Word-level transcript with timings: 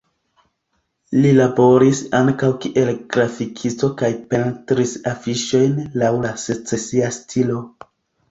Li 1.23 1.33
laboris 1.39 1.99
ankaŭ 2.19 2.49
kiel 2.63 2.89
grafikisto 3.15 3.91
kaj 4.01 4.09
pentris 4.31 4.95
afiŝojn 5.13 5.77
laŭ 6.05 6.11
la 6.27 6.33
secesia 6.45 7.13
stilo. 7.19 7.63